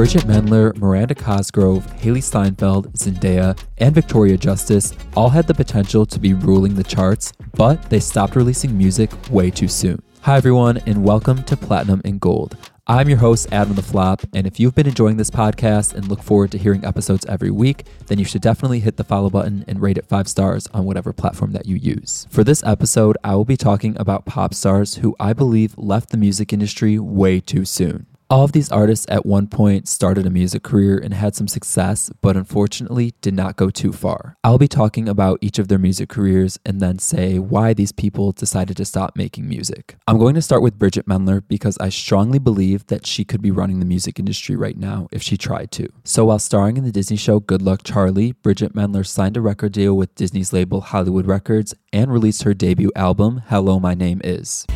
Bridgit 0.00 0.22
Mendler, 0.22 0.74
Miranda 0.78 1.14
Cosgrove, 1.14 1.86
Hailee 1.98 2.22
Steinfeld, 2.22 2.90
Zendaya, 2.94 3.54
and 3.76 3.94
Victoria 3.94 4.38
Justice 4.38 4.94
all 5.14 5.28
had 5.28 5.46
the 5.46 5.52
potential 5.52 6.06
to 6.06 6.18
be 6.18 6.32
ruling 6.32 6.74
the 6.74 6.82
charts, 6.82 7.34
but 7.54 7.82
they 7.90 8.00
stopped 8.00 8.34
releasing 8.34 8.78
music 8.78 9.10
way 9.28 9.50
too 9.50 9.68
soon. 9.68 10.02
Hi, 10.22 10.38
everyone, 10.38 10.78
and 10.86 11.04
welcome 11.04 11.42
to 11.42 11.54
Platinum 11.54 12.00
and 12.06 12.18
Gold. 12.18 12.56
I'm 12.86 13.10
your 13.10 13.18
host, 13.18 13.52
Adam 13.52 13.74
the 13.74 13.82
Flop, 13.82 14.22
and 14.32 14.46
if 14.46 14.58
you've 14.58 14.74
been 14.74 14.86
enjoying 14.86 15.18
this 15.18 15.28
podcast 15.28 15.92
and 15.92 16.08
look 16.08 16.22
forward 16.22 16.50
to 16.52 16.58
hearing 16.58 16.82
episodes 16.82 17.26
every 17.26 17.50
week, 17.50 17.84
then 18.06 18.18
you 18.18 18.24
should 18.24 18.40
definitely 18.40 18.80
hit 18.80 18.96
the 18.96 19.04
follow 19.04 19.28
button 19.28 19.66
and 19.68 19.82
rate 19.82 19.98
it 19.98 20.06
five 20.06 20.28
stars 20.28 20.66
on 20.68 20.86
whatever 20.86 21.12
platform 21.12 21.52
that 21.52 21.66
you 21.66 21.76
use. 21.76 22.26
For 22.30 22.42
this 22.42 22.64
episode, 22.64 23.18
I 23.22 23.34
will 23.34 23.44
be 23.44 23.58
talking 23.58 24.00
about 24.00 24.24
pop 24.24 24.54
stars 24.54 24.94
who 24.94 25.14
I 25.20 25.34
believe 25.34 25.76
left 25.76 26.08
the 26.08 26.16
music 26.16 26.54
industry 26.54 26.98
way 26.98 27.38
too 27.38 27.66
soon. 27.66 28.06
All 28.30 28.44
of 28.44 28.52
these 28.52 28.70
artists 28.70 29.06
at 29.08 29.26
one 29.26 29.48
point 29.48 29.88
started 29.88 30.24
a 30.24 30.30
music 30.30 30.62
career 30.62 30.96
and 30.96 31.12
had 31.12 31.34
some 31.34 31.48
success, 31.48 32.12
but 32.22 32.36
unfortunately 32.36 33.12
did 33.20 33.34
not 33.34 33.56
go 33.56 33.70
too 33.70 33.92
far. 33.92 34.36
I'll 34.44 34.56
be 34.56 34.68
talking 34.68 35.08
about 35.08 35.40
each 35.40 35.58
of 35.58 35.66
their 35.66 35.80
music 35.80 36.08
careers 36.08 36.56
and 36.64 36.80
then 36.80 37.00
say 37.00 37.40
why 37.40 37.74
these 37.74 37.90
people 37.90 38.30
decided 38.30 38.76
to 38.76 38.84
stop 38.84 39.16
making 39.16 39.48
music. 39.48 39.96
I'm 40.06 40.16
going 40.16 40.36
to 40.36 40.42
start 40.42 40.62
with 40.62 40.78
Bridgit 40.78 41.06
Mendler 41.06 41.42
because 41.48 41.76
I 41.78 41.88
strongly 41.88 42.38
believe 42.38 42.86
that 42.86 43.04
she 43.04 43.24
could 43.24 43.42
be 43.42 43.50
running 43.50 43.80
the 43.80 43.84
music 43.84 44.20
industry 44.20 44.54
right 44.54 44.76
now 44.76 45.08
if 45.10 45.22
she 45.24 45.36
tried 45.36 45.72
to. 45.72 45.88
So 46.04 46.26
while 46.26 46.38
starring 46.38 46.76
in 46.76 46.84
the 46.84 46.92
Disney 46.92 47.16
show 47.16 47.40
Good 47.40 47.62
Luck 47.62 47.80
Charlie, 47.82 48.34
Bridgit 48.34 48.74
Mendler 48.74 49.04
signed 49.04 49.38
a 49.38 49.40
record 49.40 49.72
deal 49.72 49.96
with 49.96 50.14
Disney's 50.14 50.52
label 50.52 50.82
Hollywood 50.82 51.26
Records 51.26 51.74
and 51.92 52.12
released 52.12 52.44
her 52.44 52.54
debut 52.54 52.92
album, 52.94 53.42
Hello 53.48 53.80
My 53.80 53.94
Name 53.94 54.20
Is. 54.22 54.68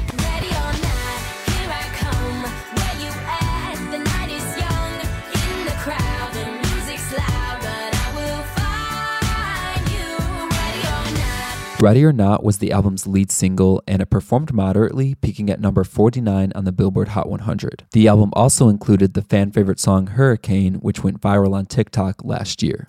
Ready 11.84 12.02
or 12.02 12.14
Not 12.14 12.42
was 12.42 12.56
the 12.56 12.72
album's 12.72 13.06
lead 13.06 13.30
single, 13.30 13.82
and 13.86 14.00
it 14.00 14.06
performed 14.06 14.54
moderately, 14.54 15.16
peaking 15.16 15.50
at 15.50 15.60
number 15.60 15.84
49 15.84 16.50
on 16.54 16.64
the 16.64 16.72
Billboard 16.72 17.08
Hot 17.08 17.28
100. 17.28 17.84
The 17.92 18.08
album 18.08 18.30
also 18.32 18.70
included 18.70 19.12
the 19.12 19.20
fan 19.20 19.50
favorite 19.50 19.78
song 19.78 20.06
Hurricane, 20.06 20.76
which 20.76 21.04
went 21.04 21.20
viral 21.20 21.52
on 21.52 21.66
TikTok 21.66 22.24
last 22.24 22.62
year. 22.62 22.86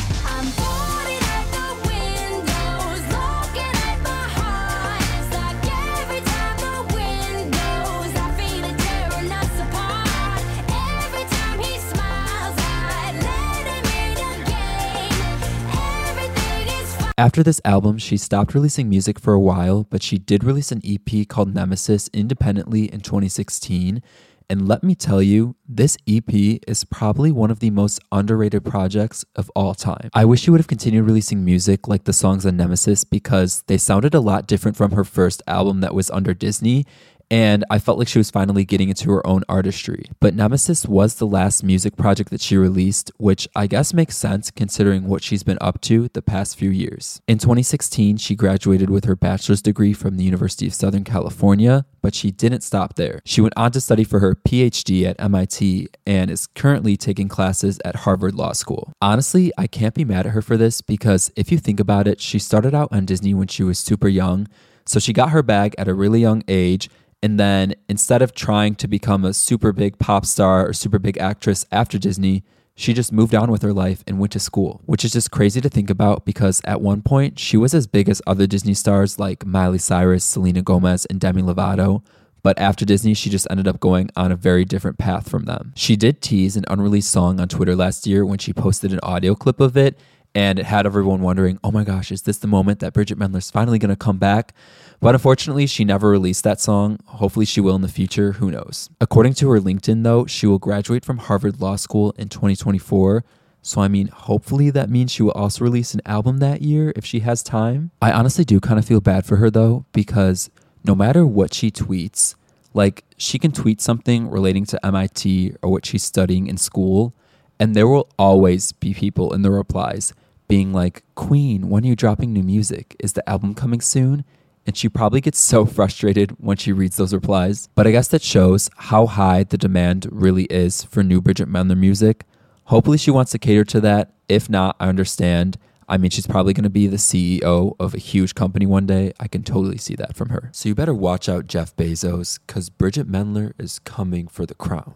After 17.18 17.44
this 17.44 17.62
album, 17.64 17.98
she 17.98 18.18
stopped 18.18 18.54
releasing 18.54 18.90
music 18.90 19.20
for 19.22 19.34
a 19.34 19.40
while, 19.40 19.86
but 19.90 20.04
she 20.04 20.18
did 20.18 20.44
release 20.44 20.74
an 20.74 20.82
EP 20.84 21.26
called 21.30 21.56
Nemesis 21.56 22.10
independently 22.12 22.92
in 22.92 23.00
2016. 23.00 24.04
And 24.50 24.68
let 24.68 24.84
me 24.84 24.96
tell 24.96 25.22
you, 25.22 25.56
this 25.66 25.98
EP 26.06 26.60
is 26.68 26.84
probably 26.84 27.32
one 27.32 27.52
of 27.52 27.62
the 27.62 27.70
most 27.70 28.02
underrated 28.12 28.66
projects 28.66 29.24
of 29.38 29.50
all 29.56 29.74
time. 29.74 30.10
I 30.14 30.26
wish 30.26 30.42
she 30.42 30.52
would 30.52 30.60
have 30.60 30.68
continued 30.68 31.06
releasing 31.06 31.46
music 31.46 31.88
like 31.88 32.04
the 32.04 32.12
songs 32.12 32.46
on 32.46 32.58
Nemesis 32.58 33.06
because 33.06 33.64
they 33.68 33.78
sounded 33.78 34.14
a 34.14 34.20
lot 34.20 34.46
different 34.46 34.76
from 34.76 34.92
her 34.92 35.06
first 35.06 35.42
album 35.48 35.80
that 35.80 35.96
was 35.96 36.12
under 36.12 36.34
Disney 36.34 36.86
and 37.30 37.66
I 37.70 37.80
felt 37.80 37.98
like 37.98 38.08
she 38.08 38.18
was 38.18 38.32
finally 38.32 38.66
getting 38.66 38.90
into 38.90 39.10
her 39.12 39.26
own 39.26 39.44
artistry. 39.50 40.06
But 40.20 40.36
Nemesis 40.36 40.86
was 40.86 41.16
the 41.16 41.28
last 41.28 41.64
music 41.64 41.96
project 41.98 42.30
that 42.30 42.42
she 42.42 42.58
released, 42.58 43.12
which 43.18 43.48
I 43.56 43.68
guess 43.68 43.94
makes 43.94 44.16
sense 44.16 44.52
considering 44.52 45.08
what 45.08 45.24
she's 45.24 45.44
been 45.44 45.58
up 45.62 45.82
to 45.82 46.10
the 46.14 46.22
past 46.22 46.58
few 46.58 46.70
years. 46.70 47.22
In 47.28 47.38
2016, 47.38 48.18
she 48.18 48.36
graduated 48.36 48.90
with 48.90 49.06
her 49.06 49.16
bachelor's 49.16 49.62
degree 49.62 49.94
from 49.94 50.18
the 50.18 50.24
University 50.24 50.68
of 50.68 50.74
Southern 50.74 51.04
California, 51.04 51.86
but 52.02 52.14
she 52.14 52.32
didn't 52.32 52.62
stop 52.62 52.96
there. 52.96 53.20
She 53.26 53.42
went 53.42 53.54
on 53.58 53.72
to 53.72 53.82
study 53.82 54.04
for 54.04 54.20
her 54.20 54.36
PhD 54.36 55.06
at 55.06 55.20
MIT 55.20 55.88
and 56.06 56.30
is 56.30 56.48
currently 56.48 56.98
taking 56.98 57.28
classes 57.28 57.80
at 57.84 57.96
Harvard 57.98 58.36
Law 58.36 58.54
School. 58.54 58.94
Honestly, 59.02 59.52
I 59.58 59.68
can't 59.68 59.96
be 59.96 60.06
mad 60.06 60.28
at 60.28 60.34
her 60.34 60.42
for 60.42 60.58
this 60.58 60.82
because 60.82 61.32
if 61.36 61.52
you 61.52 61.58
think 61.58 61.80
about 61.80 62.08
it, 62.08 62.22
she 62.22 62.40
started 62.40 62.76
out 62.76 62.90
on 62.92 63.06
Disney 63.06 63.34
when 63.34 63.48
she 63.48 63.64
was 63.64 63.80
super 63.80 64.08
young. 64.08 64.48
So 64.86 65.00
she 65.00 65.14
got 65.14 65.32
her 65.32 65.42
bag 65.42 65.74
at 65.78 65.88
a 65.88 65.96
really 65.96 66.22
young 66.22 66.44
age 66.48 66.90
and 67.26 67.40
then 67.40 67.74
instead 67.90 68.22
of 68.22 68.36
trying 68.36 68.76
to 68.76 68.88
become 68.88 69.26
a 69.26 69.34
super 69.34 69.74
big 69.74 69.98
pop 69.98 70.28
star 70.28 70.68
or 70.68 70.74
super 70.74 71.00
big 71.00 71.18
actress 71.18 71.66
after 71.72 71.98
Disney, 71.98 72.44
she 72.76 72.94
just 72.94 73.12
moved 73.12 73.34
on 73.34 73.50
with 73.50 73.64
her 73.64 73.74
life 73.74 74.04
and 74.06 74.20
went 74.20 74.32
to 74.34 74.40
school, 74.40 74.80
which 74.86 75.04
is 75.04 75.14
just 75.14 75.32
crazy 75.32 75.60
to 75.60 75.68
think 75.68 75.90
about 75.90 76.24
because 76.24 76.62
at 76.66 76.82
one 76.82 77.02
point 77.02 77.40
she 77.40 77.58
was 77.58 77.74
as 77.74 77.88
big 77.88 78.10
as 78.10 78.22
other 78.28 78.46
Disney 78.46 78.76
stars 78.76 79.18
like 79.18 79.44
Miley 79.44 79.80
Cyrus, 79.80 80.24
Selena 80.24 80.62
Gomez, 80.62 81.06
and 81.06 81.20
Demi 81.20 81.42
Lovato. 81.42 82.04
But 82.44 82.60
after 82.60 82.86
Disney, 82.86 83.16
she 83.16 83.32
just 83.32 83.48
ended 83.50 83.68
up 83.68 83.80
going 83.80 84.12
on 84.16 84.32
a 84.32 84.36
very 84.36 84.64
different 84.64 85.00
path 85.00 85.28
from 85.28 85.46
them. 85.46 85.74
She 85.76 85.96
did 85.96 86.22
tease 86.22 86.56
an 86.56 86.66
unreleased 86.68 87.10
song 87.10 87.40
on 87.40 87.48
Twitter 87.48 87.76
last 87.76 88.06
year 88.06 88.24
when 88.24 88.38
she 88.38 88.54
posted 88.54 88.94
an 88.94 89.00
audio 89.02 89.34
clip 89.34 89.60
of 89.60 89.76
it, 89.76 89.98
and 90.36 90.60
it 90.60 90.66
had 90.66 90.86
everyone 90.86 91.22
wondering, 91.22 91.58
oh 91.64 91.72
my 91.72 91.86
gosh, 91.86 92.12
is 92.12 92.24
this 92.24 92.38
the 92.38 92.48
moment 92.48 92.82
that 92.82 92.94
Bridgit 92.94 93.18
Mendler's 93.18 93.50
finally 93.50 93.80
gonna 93.80 93.96
come 93.96 94.18
back? 94.18 94.54
But 95.00 95.16
unfortunately, 95.16 95.66
she 95.66 95.86
never 95.86 96.10
released 96.10 96.44
that 96.44 96.60
song. 96.60 97.00
Hopefully, 97.06 97.46
she 97.46 97.62
will 97.62 97.76
in 97.76 97.82
the 97.82 97.88
future. 97.88 98.34
Who 98.34 98.52
knows? 98.52 98.90
According 99.00 99.36
to 99.36 99.50
her 99.52 99.60
LinkedIn, 99.60 100.04
though, 100.04 100.26
she 100.26 100.46
will 100.46 100.60
graduate 100.60 101.06
from 101.06 101.20
Harvard 101.20 101.62
Law 101.62 101.78
School 101.78 102.14
in 102.18 102.28
2024. 102.30 103.24
So, 103.62 103.82
I 103.82 103.88
mean, 103.88 104.08
hopefully 104.10 104.70
that 104.70 104.90
means 104.90 105.12
she 105.12 105.24
will 105.24 105.32
also 105.32 105.64
release 105.64 105.94
an 105.94 106.02
album 106.06 106.38
that 106.38 106.62
year 106.62 106.94
if 106.96 107.06
she 107.06 107.22
has 107.22 107.42
time. 107.42 107.92
I 108.02 108.12
honestly 108.12 108.46
do 108.46 108.60
kind 108.60 108.78
of 108.78 108.86
feel 108.86 109.02
bad 109.02 109.26
for 109.26 109.38
her, 109.38 109.50
though, 109.50 109.86
because 109.92 110.50
no 110.84 110.96
matter 110.96 111.26
what 111.26 111.54
she 111.54 111.72
tweets, 111.72 112.36
like 112.74 113.04
she 113.18 113.40
can 113.40 113.52
tweet 113.52 113.82
something 113.82 114.30
relating 114.30 114.66
to 114.66 114.86
MIT 114.86 115.56
or 115.62 115.72
what 115.72 115.86
she's 115.86 116.04
studying 116.04 116.48
in 116.48 116.58
school, 116.58 117.14
and 117.60 117.74
there 117.74 117.88
will 117.88 118.10
always 118.20 118.72
be 118.74 118.94
people 118.94 119.34
in 119.34 119.42
the 119.42 119.50
replies 119.50 120.14
being 120.48 120.74
like, 120.74 121.04
Queen, 121.16 121.70
when 121.70 121.84
are 121.84 121.88
you 121.88 121.96
dropping 121.96 122.34
new 122.34 122.44
music? 122.44 122.96
Is 123.00 123.14
the 123.14 123.28
album 123.30 123.54
coming 123.54 123.82
soon? 123.82 124.26
and 124.66 124.76
she 124.76 124.90
probably 124.90 125.22
gets 125.22 125.40
so 125.40 125.66
frustrated 125.78 126.32
when 126.40 126.58
she 126.58 126.74
reads 126.74 126.98
those 126.98 127.14
replies. 127.14 127.70
But 127.76 127.88
I 127.88 127.92
guess 127.92 128.08
that 128.10 128.22
shows 128.22 128.70
how 128.76 129.06
high 129.08 129.44
the 129.44 129.58
demand 129.58 130.08
really 130.12 130.46
is 130.46 130.84
for 130.84 131.04
new 131.04 131.22
Bridgit 131.22 131.48
Mendler 131.48 131.78
music. 131.78 132.26
Hopefully, 132.66 132.98
she 132.98 133.12
wants 133.12 133.32
to 133.32 133.40
cater 133.40 133.64
to 133.66 133.82
that. 133.82 134.14
If 134.28 134.50
not, 134.50 134.76
I 134.80 134.88
understand. 134.88 135.58
I 135.88 135.98
mean, 135.98 136.10
she's 136.10 136.26
probably 136.26 136.54
going 136.54 136.64
to 136.64 136.70
be 136.72 136.88
the 136.88 136.98
CEO 136.98 137.76
of 137.80 137.94
a 137.94 138.00
huge 138.00 138.34
company 138.34 138.66
one 138.66 138.88
day. 138.88 139.14
I 139.20 139.28
can 139.28 139.44
totally 139.44 139.78
see 139.78 139.96
that 139.98 140.16
from 140.16 140.30
her. 140.30 140.50
So 140.52 140.68
you 140.68 140.74
better 140.74 140.96
watch 140.96 141.30
out, 141.30 141.46
Jeff 141.46 141.76
Bezos, 141.76 142.40
because 142.48 142.72
Bridgit 142.72 143.04
Mendler 143.04 143.54
is 143.60 143.78
coming 143.80 144.28
for 144.28 144.48
the 144.48 144.56
crown. 144.56 144.96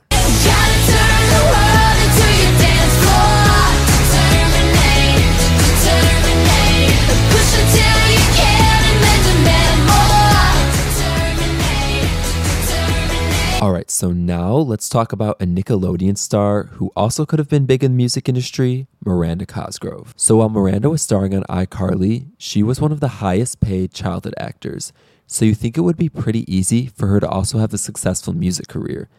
All 13.62 13.74
right, 13.74 13.92
so 13.92 14.14
now 14.14 14.54
let's 14.56 14.88
talk 14.88 15.12
about 15.12 15.42
a 15.42 15.46
Nickelodeon 15.46 16.18
star 16.18 16.64
who 16.76 16.94
also 16.96 17.26
could 17.26 17.40
have 17.40 17.50
been 17.50 17.66
big 17.66 17.84
in 17.84 17.92
the 17.92 17.98
music 17.98 18.30
industry, 18.30 18.88
Miranda 19.04 19.46
Cosgrove. 19.46 20.14
So 20.16 20.38
while 20.38 20.48
Miranda 20.48 20.90
was 20.90 21.02
starring 21.02 21.36
on 21.36 21.44
iCarly, 21.50 22.28
she 22.38 22.64
was 22.64 22.80
one 22.80 22.94
of 22.94 23.02
the 23.02 23.20
highest 23.20 23.60
paid 23.60 23.94
childhood 23.94 24.34
actors. 24.38 24.94
So 25.28 25.44
you 25.44 25.56
think 25.56 25.78
it 25.78 25.82
would 25.82 25.98
be 25.98 26.08
pretty 26.08 26.50
easy 26.52 26.88
for 26.88 27.08
her 27.08 27.20
to 27.20 27.28
also 27.28 27.58
have 27.58 27.74
a 27.74 27.78
successful 27.78 28.32
music 28.32 28.70
career. 28.70 29.10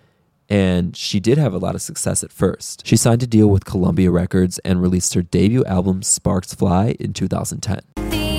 And 0.51 0.97
she 0.97 1.21
did 1.21 1.39
have 1.39 1.55
a 1.55 1.59
lot 1.59 1.77
of 1.77 1.81
success 1.81 2.25
at 2.25 2.33
first. 2.33 2.85
She 2.85 2.97
signed 2.97 3.23
a 3.23 3.27
deal 3.27 3.47
with 3.49 3.65
Columbia 3.65 4.11
Records 4.11 4.59
and 4.59 4.83
released 4.83 5.15
her 5.15 5.23
debut 5.23 5.65
album 5.65 6.03
Sparks 6.03 6.53
Fly 6.53 6.97
in 6.99 7.13
2010. 7.13 8.30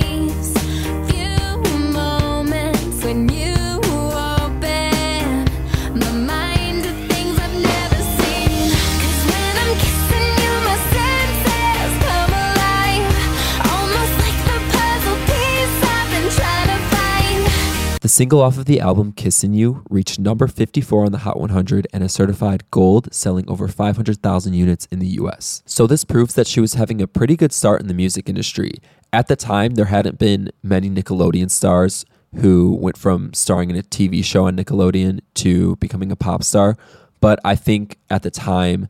Single 18.12 18.42
off 18.42 18.58
of 18.58 18.66
the 18.66 18.78
album 18.78 19.10
Kissin' 19.12 19.54
You 19.54 19.82
reached 19.88 20.18
number 20.18 20.46
54 20.46 21.06
on 21.06 21.12
the 21.12 21.18
Hot 21.18 21.40
100 21.40 21.86
and 21.94 22.04
is 22.04 22.12
certified 22.12 22.70
gold, 22.70 23.12
selling 23.12 23.48
over 23.48 23.66
500,000 23.66 24.52
units 24.52 24.86
in 24.90 24.98
the 24.98 25.06
US. 25.06 25.62
So 25.64 25.86
this 25.86 26.04
proves 26.04 26.34
that 26.34 26.46
she 26.46 26.60
was 26.60 26.74
having 26.74 27.00
a 27.00 27.06
pretty 27.06 27.36
good 27.36 27.52
start 27.52 27.80
in 27.80 27.88
the 27.88 27.94
music 27.94 28.28
industry. 28.28 28.74
At 29.14 29.28
the 29.28 29.36
time, 29.36 29.76
there 29.76 29.86
hadn't 29.86 30.18
been 30.18 30.50
many 30.62 30.90
Nickelodeon 30.90 31.50
stars 31.50 32.04
who 32.36 32.76
went 32.78 32.98
from 32.98 33.32
starring 33.32 33.70
in 33.70 33.76
a 33.76 33.82
TV 33.82 34.22
show 34.22 34.46
on 34.46 34.56
Nickelodeon 34.58 35.20
to 35.36 35.76
becoming 35.76 36.12
a 36.12 36.16
pop 36.16 36.44
star, 36.44 36.76
but 37.22 37.40
I 37.46 37.54
think 37.54 37.96
at 38.10 38.22
the 38.22 38.30
time 38.30 38.88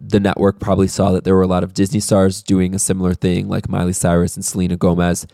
the 0.00 0.18
network 0.18 0.58
probably 0.58 0.88
saw 0.88 1.12
that 1.12 1.22
there 1.22 1.36
were 1.36 1.42
a 1.42 1.48
lot 1.48 1.62
of 1.62 1.74
Disney 1.74 2.00
stars 2.00 2.42
doing 2.42 2.74
a 2.74 2.80
similar 2.80 3.14
thing, 3.14 3.48
like 3.48 3.68
Miley 3.68 3.92
Cyrus 3.92 4.34
and 4.34 4.44
Selena 4.44 4.76
Gomez, 4.76 5.28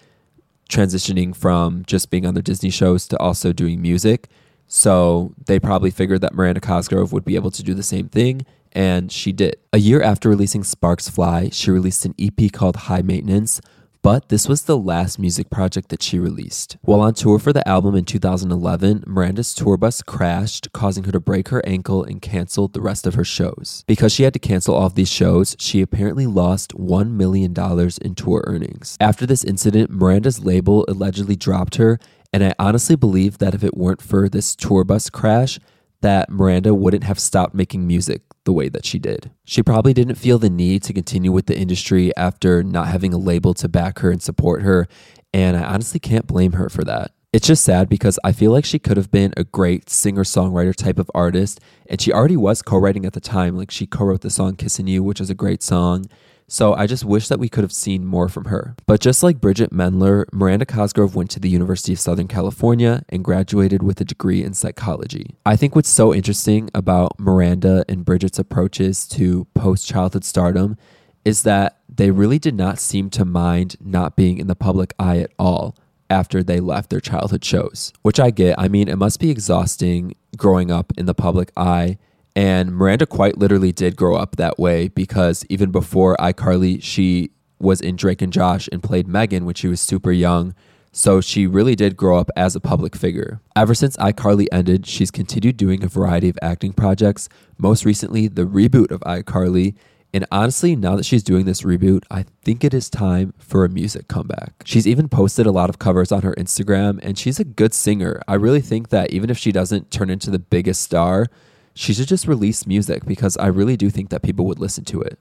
transitioning 0.68 1.34
from 1.34 1.84
just 1.86 2.10
being 2.10 2.26
on 2.26 2.34
their 2.34 2.42
Disney 2.42 2.70
shows 2.70 3.06
to 3.08 3.18
also 3.18 3.52
doing 3.52 3.80
music. 3.80 4.28
So 4.66 5.34
they 5.46 5.60
probably 5.60 5.90
figured 5.90 6.20
that 6.22 6.34
Miranda 6.34 6.60
Cosgrove 6.60 7.12
would 7.12 7.24
be 7.24 7.36
able 7.36 7.50
to 7.50 7.62
do 7.62 7.74
the 7.74 7.82
same 7.82 8.08
thing, 8.08 8.46
and 8.72 9.12
she 9.12 9.30
did. 9.32 9.56
A 9.72 9.78
year 9.78 10.02
after 10.02 10.28
releasing 10.28 10.64
Sparks 10.64 11.08
Fly, 11.08 11.50
she 11.50 11.70
released 11.70 12.04
an 12.04 12.14
EP 12.18 12.50
called 12.52 12.76
High 12.76 13.02
Maintenance, 13.02 13.60
but 14.04 14.28
this 14.28 14.46
was 14.46 14.64
the 14.64 14.76
last 14.76 15.18
music 15.18 15.48
project 15.48 15.88
that 15.88 16.02
she 16.02 16.18
released. 16.18 16.76
While 16.82 17.00
on 17.00 17.14
tour 17.14 17.38
for 17.38 17.54
the 17.54 17.66
album 17.66 17.94
in 17.94 18.04
2011, 18.04 19.04
Miranda's 19.06 19.54
tour 19.54 19.78
bus 19.78 20.02
crashed, 20.02 20.70
causing 20.72 21.04
her 21.04 21.12
to 21.12 21.18
break 21.18 21.48
her 21.48 21.66
ankle 21.66 22.04
and 22.04 22.20
canceled 22.20 22.74
the 22.74 22.82
rest 22.82 23.06
of 23.06 23.14
her 23.14 23.24
shows. 23.24 23.82
Because 23.86 24.12
she 24.12 24.24
had 24.24 24.34
to 24.34 24.38
cancel 24.38 24.74
all 24.74 24.84
of 24.84 24.94
these 24.94 25.10
shows, 25.10 25.56
she 25.58 25.80
apparently 25.80 26.26
lost 26.26 26.76
$1 26.76 27.12
million 27.12 27.54
in 28.02 28.14
tour 28.14 28.44
earnings. 28.46 28.98
After 29.00 29.24
this 29.24 29.42
incident, 29.42 29.88
Miranda's 29.88 30.44
label 30.44 30.84
allegedly 30.86 31.34
dropped 31.34 31.76
her, 31.76 31.98
and 32.30 32.44
I 32.44 32.52
honestly 32.58 32.96
believe 32.96 33.38
that 33.38 33.54
if 33.54 33.64
it 33.64 33.74
weren't 33.74 34.02
for 34.02 34.28
this 34.28 34.54
tour 34.54 34.84
bus 34.84 35.08
crash, 35.08 35.58
that 36.04 36.28
Miranda 36.28 36.74
wouldn't 36.74 37.04
have 37.04 37.18
stopped 37.18 37.54
making 37.54 37.86
music 37.86 38.20
the 38.44 38.52
way 38.52 38.68
that 38.68 38.84
she 38.84 38.98
did. 38.98 39.30
She 39.46 39.62
probably 39.62 39.94
didn't 39.94 40.16
feel 40.16 40.38
the 40.38 40.50
need 40.50 40.82
to 40.82 40.92
continue 40.92 41.32
with 41.32 41.46
the 41.46 41.56
industry 41.56 42.14
after 42.14 42.62
not 42.62 42.88
having 42.88 43.14
a 43.14 43.18
label 43.18 43.54
to 43.54 43.68
back 43.68 44.00
her 44.00 44.10
and 44.10 44.22
support 44.22 44.60
her, 44.60 44.86
and 45.32 45.56
I 45.56 45.64
honestly 45.64 45.98
can't 45.98 46.26
blame 46.26 46.52
her 46.52 46.68
for 46.68 46.84
that. 46.84 47.12
It's 47.32 47.46
just 47.46 47.64
sad 47.64 47.88
because 47.88 48.18
I 48.22 48.32
feel 48.32 48.52
like 48.52 48.66
she 48.66 48.78
could 48.78 48.98
have 48.98 49.10
been 49.10 49.32
a 49.34 49.44
great 49.44 49.88
singer 49.88 50.24
songwriter 50.24 50.74
type 50.74 50.98
of 50.98 51.10
artist, 51.14 51.58
and 51.88 51.98
she 51.98 52.12
already 52.12 52.36
was 52.36 52.60
co 52.60 52.76
writing 52.76 53.06
at 53.06 53.14
the 53.14 53.20
time. 53.20 53.56
Like, 53.56 53.70
she 53.70 53.86
co 53.86 54.04
wrote 54.04 54.20
the 54.20 54.30
song 54.30 54.56
Kissing 54.56 54.86
You, 54.86 55.02
which 55.02 55.22
is 55.22 55.30
a 55.30 55.34
great 55.34 55.62
song. 55.62 56.04
So 56.46 56.74
I 56.74 56.86
just 56.86 57.04
wish 57.04 57.28
that 57.28 57.38
we 57.38 57.48
could 57.48 57.64
have 57.64 57.72
seen 57.72 58.04
more 58.04 58.28
from 58.28 58.46
her. 58.46 58.76
But 58.86 59.00
just 59.00 59.22
like 59.22 59.40
Bridgit 59.40 59.70
Mendler, 59.70 60.26
Miranda 60.32 60.66
Cosgrove 60.66 61.14
went 61.14 61.30
to 61.30 61.40
the 61.40 61.48
University 61.48 61.92
of 61.92 62.00
Southern 62.00 62.28
California 62.28 63.04
and 63.08 63.24
graduated 63.24 63.82
with 63.82 64.00
a 64.00 64.04
degree 64.04 64.42
in 64.42 64.54
psychology. 64.54 65.36
I 65.46 65.56
think 65.56 65.74
what's 65.74 65.88
so 65.88 66.14
interesting 66.14 66.70
about 66.74 67.18
Miranda 67.18 67.84
and 67.88 68.04
Bridgit's 68.04 68.38
approaches 68.38 69.06
to 69.08 69.46
post 69.54 69.86
childhood 69.86 70.24
stardom 70.24 70.76
is 71.24 71.42
that 71.42 71.78
they 71.88 72.10
really 72.10 72.38
did 72.38 72.54
not 72.54 72.78
seem 72.78 73.08
to 73.10 73.24
mind 73.24 73.76
not 73.80 74.16
being 74.16 74.38
in 74.38 74.46
the 74.46 74.54
public 74.54 74.92
eye 74.98 75.18
at 75.18 75.32
all 75.38 75.74
after 76.10 76.42
they 76.42 76.60
left 76.60 76.90
their 76.90 77.00
childhood 77.00 77.44
shows, 77.44 77.92
which 78.02 78.20
I 78.20 78.30
get. 78.30 78.56
I 78.58 78.68
mean, 78.68 78.88
it 78.88 78.98
must 78.98 79.18
be 79.18 79.30
exhausting 79.30 80.14
growing 80.36 80.70
up 80.70 80.92
in 80.98 81.06
the 81.06 81.14
public 81.14 81.50
eye 81.56 81.98
and 82.36 82.74
Miranda 82.74 83.06
quite 83.06 83.38
literally 83.38 83.72
did 83.72 83.96
grow 83.96 84.16
up 84.16 84.36
that 84.36 84.58
way 84.58 84.88
because 84.88 85.44
even 85.48 85.70
before 85.70 86.16
iCarly, 86.16 86.82
she 86.82 87.30
was 87.58 87.80
in 87.80 87.96
Drake 87.96 88.22
and 88.22 88.32
Josh 88.32 88.68
and 88.72 88.82
played 88.82 89.06
Megan 89.06 89.44
when 89.44 89.54
she 89.54 89.68
was 89.68 89.80
super 89.80 90.12
young. 90.12 90.54
So 90.92 91.20
she 91.20 91.46
really 91.46 91.74
did 91.74 91.96
grow 91.96 92.18
up 92.18 92.30
as 92.36 92.54
a 92.54 92.60
public 92.60 92.94
figure. 92.94 93.40
Ever 93.56 93.74
since 93.74 93.96
iCarly 93.96 94.46
ended, 94.52 94.86
she's 94.86 95.10
continued 95.10 95.56
doing 95.56 95.82
a 95.82 95.88
variety 95.88 96.28
of 96.28 96.38
acting 96.40 96.72
projects, 96.72 97.28
most 97.58 97.84
recently, 97.84 98.28
the 98.28 98.44
reboot 98.44 98.92
of 98.92 99.00
iCarly. 99.00 99.74
And 100.12 100.24
honestly, 100.30 100.76
now 100.76 100.94
that 100.94 101.04
she's 101.04 101.24
doing 101.24 101.44
this 101.46 101.62
reboot, 101.62 102.04
I 102.12 102.24
think 102.44 102.62
it 102.62 102.72
is 102.72 102.88
time 102.88 103.34
for 103.38 103.64
a 103.64 103.68
music 103.68 104.06
comeback. 104.06 104.52
She's 104.64 104.86
even 104.86 105.08
posted 105.08 105.46
a 105.46 105.50
lot 105.50 105.68
of 105.68 105.80
covers 105.80 106.12
on 106.12 106.22
her 106.22 106.34
Instagram, 106.34 107.00
and 107.02 107.18
she's 107.18 107.40
a 107.40 107.44
good 107.44 107.74
singer. 107.74 108.22
I 108.28 108.34
really 108.34 108.60
think 108.60 108.90
that 108.90 109.10
even 109.10 109.30
if 109.30 109.38
she 109.38 109.50
doesn't 109.50 109.90
turn 109.90 110.10
into 110.10 110.30
the 110.30 110.38
biggest 110.38 110.82
star, 110.82 111.26
she 111.74 111.92
should 111.92 112.08
just 112.08 112.26
release 112.26 112.66
music 112.66 113.04
because 113.04 113.36
I 113.36 113.48
really 113.48 113.76
do 113.76 113.90
think 113.90 114.10
that 114.10 114.22
people 114.22 114.46
would 114.46 114.60
listen 114.60 114.84
to 114.84 115.02
it. 115.02 115.18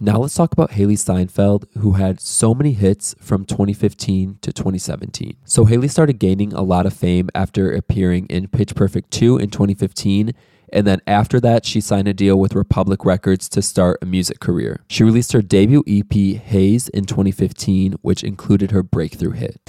Now 0.00 0.18
let's 0.18 0.34
talk 0.34 0.52
about 0.52 0.70
Hailee 0.70 0.96
Steinfeld, 0.96 1.66
who 1.78 1.92
had 1.92 2.20
so 2.20 2.54
many 2.54 2.72
hits 2.72 3.14
from 3.20 3.44
2015 3.44 4.38
to 4.40 4.52
2017. 4.52 5.36
So 5.44 5.66
Hailee 5.66 5.90
started 5.90 6.20
gaining 6.20 6.52
a 6.52 6.62
lot 6.62 6.86
of 6.86 6.94
fame 6.94 7.28
after 7.34 7.72
appearing 7.72 8.26
in 8.26 8.46
Pitch 8.48 8.74
Perfect 8.74 9.10
2 9.10 9.38
in 9.38 9.50
2015 9.50 10.32
and 10.72 10.86
then 10.86 11.00
after 11.06 11.40
that, 11.40 11.64
she 11.64 11.80
signed 11.80 12.08
a 12.08 12.14
deal 12.14 12.38
with 12.38 12.54
Republic 12.54 13.04
Records 13.04 13.48
to 13.50 13.62
start 13.62 13.98
a 14.02 14.06
music 14.06 14.40
career. 14.40 14.80
She 14.88 15.04
released 15.04 15.32
her 15.32 15.42
debut 15.42 15.84
EP, 15.86 16.40
Haze, 16.40 16.88
in 16.88 17.04
2015, 17.04 17.94
which 18.02 18.24
included 18.24 18.70
her 18.70 18.82
breakthrough 18.82 19.32
hit. 19.32 19.60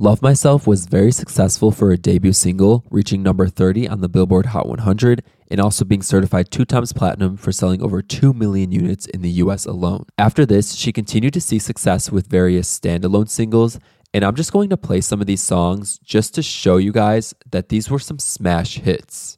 Love 0.00 0.22
Myself 0.22 0.66
was 0.66 0.86
very 0.86 1.12
successful 1.12 1.70
for 1.70 1.92
a 1.92 1.98
debut 1.98 2.32
single, 2.32 2.86
reaching 2.88 3.22
number 3.22 3.46
30 3.46 3.86
on 3.86 4.00
the 4.00 4.08
Billboard 4.08 4.46
Hot 4.46 4.66
100 4.66 5.22
and 5.50 5.60
also 5.60 5.84
being 5.84 6.00
certified 6.00 6.50
two 6.50 6.64
times 6.64 6.94
platinum 6.94 7.36
for 7.36 7.52
selling 7.52 7.82
over 7.82 8.00
2 8.00 8.32
million 8.32 8.72
units 8.72 9.04
in 9.04 9.20
the 9.20 9.28
US 9.42 9.66
alone. 9.66 10.06
After 10.16 10.46
this, 10.46 10.72
she 10.74 10.90
continued 10.90 11.34
to 11.34 11.40
see 11.42 11.58
success 11.58 12.10
with 12.10 12.28
various 12.28 12.66
standalone 12.66 13.28
singles, 13.28 13.78
and 14.14 14.24
I'm 14.24 14.36
just 14.36 14.54
going 14.54 14.70
to 14.70 14.78
play 14.78 15.02
some 15.02 15.20
of 15.20 15.26
these 15.26 15.42
songs 15.42 15.98
just 15.98 16.34
to 16.36 16.42
show 16.42 16.78
you 16.78 16.92
guys 16.92 17.34
that 17.50 17.68
these 17.68 17.90
were 17.90 17.98
some 17.98 18.18
smash 18.18 18.76
hits. 18.76 19.36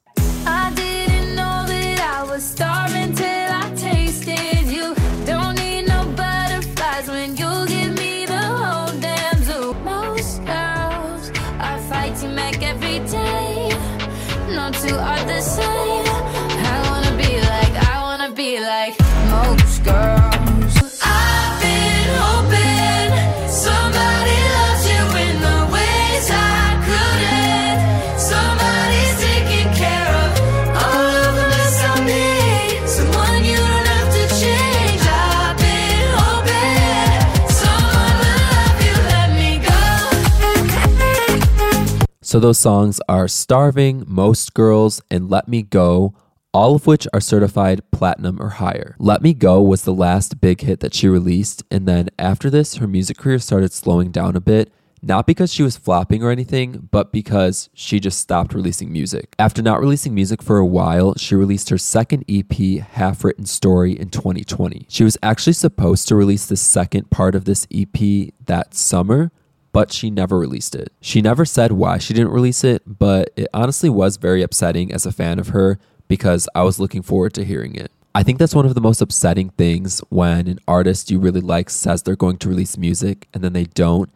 So 42.33 42.41
those 42.41 42.59
songs 42.59 42.99
are 43.11 43.29
Starving, 43.29 44.05
Most 44.07 44.55
Girls, 44.55 45.03
and 45.11 45.29
Let 45.29 45.49
Me 45.49 45.61
Go, 45.61 46.15
all 46.55 46.75
of 46.75 46.87
which 46.87 47.07
are 47.13 47.21
certified 47.21 47.83
platinum 47.91 48.41
or 48.41 48.49
higher. 48.49 48.97
Let 48.99 49.21
Me 49.21 49.35
Go 49.35 49.61
was 49.61 49.83
the 49.83 49.93
last 49.93 50.41
big 50.41 50.63
hit 50.63 50.81
that 50.81 50.95
she 50.95 51.09
released, 51.09 51.63
and 51.71 51.87
then 51.87 52.09
after 52.19 52.49
this, 52.49 52.77
her 52.77 52.87
music 52.87 53.19
career 53.19 53.39
started 53.39 53.71
slowing 53.71 54.11
down 54.11 54.35
a 54.35 54.41
bit. 54.41 54.73
Not 55.03 55.27
because 55.27 55.53
she 55.53 55.63
was 55.63 55.77
flopping 55.77 56.23
or 56.23 56.31
anything, 56.31 56.89
but 56.91 57.13
because 57.13 57.69
she 57.75 58.01
just 58.01 58.19
stopped 58.19 58.55
releasing 58.55 58.91
music. 58.91 59.35
After 59.39 59.61
not 59.61 59.81
releasing 59.81 60.15
music 60.15 60.43
for 60.43 60.57
a 60.57 60.65
while, 60.65 61.15
she 61.19 61.35
released 61.35 61.69
her 61.69 61.77
second 61.77 62.25
EP, 62.31 62.81
Half 62.81 63.25
Written 63.25 63.45
Story, 63.45 63.93
in 63.93 64.09
2020. 64.09 64.87
She 64.89 65.05
was 65.05 65.19
actually 65.23 65.53
supposed 65.53 66.09
to 66.09 66.17
release 66.17 66.47
the 66.47 66.57
second 66.57 67.11
part 67.11 67.35
of 67.35 67.45
this 67.45 67.67
EP 67.71 68.33
that 68.47 68.73
summer, 68.73 69.33
but 69.73 69.93
she 69.93 70.11
never 70.11 70.39
released 70.39 70.75
it. 70.75 70.93
She 71.01 71.21
never 71.21 71.45
said 71.45 71.73
why 71.73 71.99
she 71.99 72.15
didn't 72.15 72.33
release 72.33 72.63
it, 72.63 72.83
but 72.87 73.31
it 73.37 73.49
honestly 73.55 73.89
was 73.89 74.17
very 74.17 74.43
upsetting 74.43 74.93
as 74.93 75.07
a 75.07 75.13
fan 75.13 75.39
of 75.39 75.49
her 75.49 75.79
because 76.09 76.49
I 76.55 76.63
was 76.63 76.79
looking 76.79 77.03
forward 77.03 77.33
to 77.35 77.45
hearing 77.45 77.75
it. 77.75 77.91
I 78.15 78.23
think 78.23 78.39
that's 78.39 78.55
one 78.55 78.67
of 78.67 78.75
the 78.75 78.81
most 78.83 79.01
upsetting 79.01 79.49
things 79.51 80.01
when 80.11 80.47
an 80.47 80.59
artist 80.69 81.11
you 81.11 81.19
really 81.19 81.41
like 81.41 81.71
says 81.71 82.03
they're 82.03 82.15
going 82.15 82.37
to 82.39 82.49
release 82.49 82.77
music 82.77 83.27
and 83.33 83.43
then 83.43 83.55
they 83.55 83.65
don't. 83.65 84.11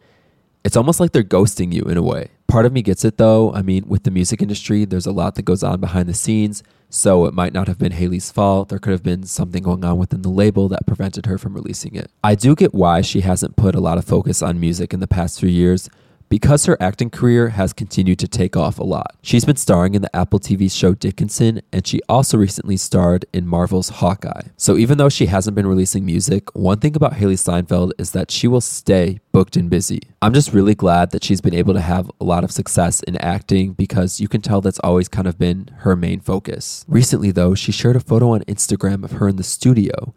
It's 0.63 0.77
almost 0.77 0.99
like 0.99 1.11
they're 1.11 1.23
ghosting 1.23 1.73
you 1.73 1.81
in 1.83 1.97
a 1.97 2.03
way. 2.03 2.29
Part 2.47 2.67
of 2.67 2.73
me 2.73 2.83
gets 2.83 3.03
it 3.03 3.17
though. 3.17 3.51
I 3.53 3.63
mean, 3.63 3.87
with 3.87 4.03
the 4.03 4.11
music 4.11 4.41
industry, 4.41 4.85
there's 4.85 5.07
a 5.07 5.11
lot 5.11 5.33
that 5.35 5.45
goes 5.45 5.63
on 5.63 5.79
behind 5.79 6.07
the 6.07 6.13
scenes. 6.13 6.61
So 6.89 7.25
it 7.25 7.33
might 7.33 7.53
not 7.53 7.67
have 7.67 7.77
been 7.77 7.91
Hailee's 7.91 8.31
fault. 8.31 8.69
There 8.69 8.79
could 8.79 8.91
have 8.91 9.03
been 9.03 9.23
something 9.23 9.61
going 9.61 9.83
on 9.83 9.97
within 9.97 10.21
the 10.21 10.29
label 10.29 10.69
that 10.69 10.87
prevented 10.87 11.25
her 11.25 11.37
from 11.37 11.53
releasing 11.53 11.95
it. 11.95 12.09
I 12.23 12.35
do 12.35 12.55
get 12.55 12.73
why 12.73 13.01
she 13.01 13.21
hasn't 13.21 13.57
put 13.57 13.75
a 13.75 13.81
lot 13.81 13.97
of 13.97 14.05
focus 14.05 14.41
on 14.41 14.59
music 14.59 14.93
in 14.93 15.01
the 15.01 15.07
past 15.07 15.39
few 15.39 15.49
years, 15.49 15.89
because 16.29 16.65
her 16.65 16.77
acting 16.81 17.09
career 17.09 17.49
has 17.49 17.73
continued 17.73 18.19
to 18.19 18.27
take 18.27 18.57
off 18.57 18.79
a 18.79 18.83
lot. 18.83 19.15
She's 19.21 19.45
been 19.45 19.55
starring 19.55 19.95
in 19.95 20.01
the 20.01 20.15
Apple 20.15 20.39
TV 20.39 20.71
show 20.71 20.93
Dickinson, 20.93 21.61
and 21.71 21.85
she 21.85 22.01
also 22.09 22.37
recently 22.37 22.77
starred 22.77 23.25
in 23.33 23.47
Marvel's 23.47 23.89
Hawkeye. 23.89 24.43
So 24.57 24.77
even 24.77 24.97
though 24.97 25.09
she 25.09 25.27
hasn't 25.27 25.55
been 25.55 25.67
releasing 25.67 26.05
music, 26.05 26.53
one 26.55 26.79
thing 26.79 26.95
about 26.95 27.13
Hailee 27.13 27.39
Steinfeld 27.39 27.93
is 27.97 28.11
that 28.11 28.31
she 28.31 28.47
will 28.47 28.61
stay 28.61 29.19
booked 29.31 29.55
and 29.55 29.69
busy. 29.69 30.01
I'm 30.21 30.33
just 30.33 30.53
really 30.53 30.75
glad 30.75 31.11
that 31.11 31.23
she's 31.23 31.41
been 31.41 31.53
able 31.53 31.73
to 31.73 31.81
have 31.81 32.09
a 32.19 32.23
lot 32.23 32.43
of 32.43 32.51
success 32.51 33.01
in 33.03 33.17
acting 33.17 33.73
because 33.73 34.19
you 34.19 34.27
can 34.27 34.41
tell 34.41 34.61
that's 34.61 34.79
always 34.79 35.07
kind 35.07 35.27
of 35.27 35.37
been 35.37 35.69
her 35.79 35.95
main 35.95 36.19
focus. 36.19 36.85
Recently, 36.87 37.31
though, 37.31 37.55
she 37.55 37.71
shared 37.71 37.95
a 37.95 37.99
photo 37.99 38.31
on 38.31 38.41
Instagram 38.41 39.03
of 39.03 39.13
her 39.13 39.27
in 39.27 39.35
the 39.35 39.43
studio. 39.43 40.13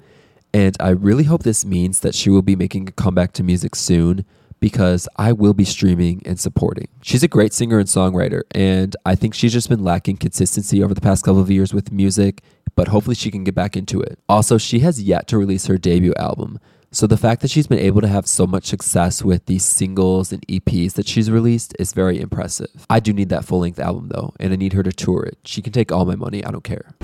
And 0.53 0.77
I 0.81 0.91
really 0.91 1.25
hope 1.25 1.45
this 1.45 1.65
means 1.65 2.01
that 2.01 2.15
she 2.15 2.29
will 2.29 2.43
be 2.43 2.57
making 2.57 2.89
a 2.89 2.93
comeback 2.93 3.33
to 3.35 3.45
music 3.45 3.77
soon 3.77 4.25
because 4.61 5.09
I 5.17 5.33
will 5.33 5.55
be 5.55 5.65
streaming 5.65 6.23
and 6.25 6.39
supporting. 6.39 6.89
She's 7.03 7.23
a 7.23 7.29
great 7.29 7.53
singer 7.53 7.79
and 7.79 7.89
songwriter, 7.89 8.43
and 8.53 8.95
I 9.05 9.15
think 9.15 9.35
she's 9.35 9.53
just 9.53 9.69
been 9.69 9.83
lacking 9.83 10.19
consistency 10.19 10.83
over 10.83 10.95
the 10.95 11.01
past 11.01 11.25
couple 11.25 11.41
of 11.41 11.51
years 11.51 11.75
with 11.75 11.91
music, 11.91 12.43
but 12.77 12.89
hopefully 12.89 13.17
she 13.17 13.31
can 13.31 13.45
get 13.45 13.55
back 13.55 13.77
into 13.77 14.01
it. 14.01 14.19
Also, 14.29 14.59
she 14.59 14.81
has 14.81 15.03
yet 15.03 15.27
to 15.29 15.39
release 15.39 15.67
her 15.67 15.79
debut 15.79 16.15
album. 16.17 16.59
So 16.93 17.07
the 17.07 17.17
fact 17.17 17.41
that 17.43 17.51
she's 17.51 17.69
been 17.69 17.79
able 17.79 18.01
to 18.01 18.09
have 18.09 18.27
so 18.27 18.49
much 18.49 18.65
success 18.65 19.23
with 19.23 19.47
these 19.47 19.65
singles 19.65 20.33
and 20.33 20.45
EPs 20.49 20.95
that 20.95 21.07
she's 21.07 21.31
released 21.31 21.73
is 21.79 21.93
very 21.93 22.21
impressive. 22.21 22.85
I 22.91 22.99
do 22.99 23.13
need 23.13 23.29
that 23.29 23.45
full 23.45 23.61
length 23.61 23.79
album 23.79 24.09
though, 24.09 24.35
and 24.41 24.53
I 24.53 24.57
need 24.57 24.73
her 24.73 24.83
to 24.83 24.91
tour 24.91 25.23
it. 25.23 25.39
She 25.45 25.63
can 25.63 25.73
take 25.73 25.93
all 25.93 26.05
my 26.05 26.17
money, 26.17 26.45
I 26.45 26.51
don't 26.51 26.65
care. 26.65 26.95